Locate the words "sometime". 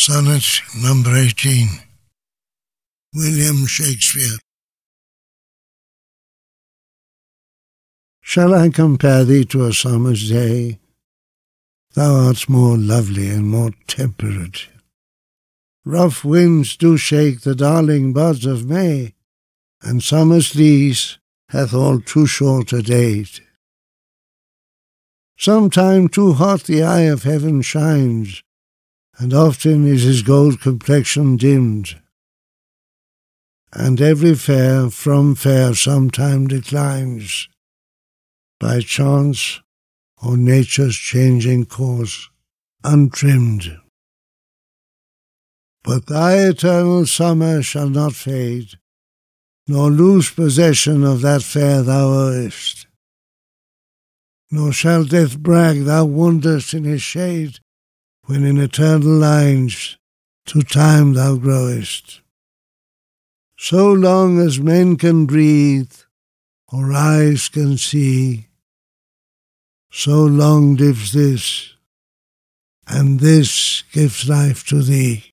25.36-26.06, 35.74-36.46